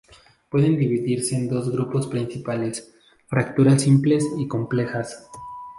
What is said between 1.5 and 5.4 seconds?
grupos principales, fracturas simples y complejas.